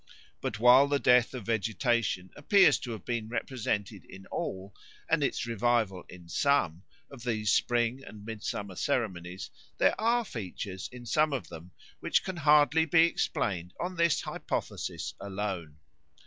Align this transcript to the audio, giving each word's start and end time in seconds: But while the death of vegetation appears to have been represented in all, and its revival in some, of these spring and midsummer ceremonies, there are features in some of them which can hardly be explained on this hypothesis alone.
But 0.41 0.57
while 0.59 0.87
the 0.87 0.97
death 0.97 1.35
of 1.35 1.45
vegetation 1.45 2.31
appears 2.35 2.79
to 2.79 2.91
have 2.93 3.05
been 3.05 3.29
represented 3.29 4.03
in 4.05 4.25
all, 4.31 4.73
and 5.07 5.23
its 5.23 5.45
revival 5.45 6.05
in 6.09 6.27
some, 6.27 6.81
of 7.11 7.21
these 7.23 7.51
spring 7.51 8.03
and 8.03 8.25
midsummer 8.25 8.75
ceremonies, 8.75 9.51
there 9.77 9.93
are 10.01 10.25
features 10.25 10.89
in 10.91 11.05
some 11.05 11.33
of 11.33 11.49
them 11.49 11.69
which 11.99 12.23
can 12.23 12.37
hardly 12.37 12.85
be 12.85 13.03
explained 13.03 13.75
on 13.79 13.95
this 13.95 14.21
hypothesis 14.21 15.13
alone. 15.19 15.77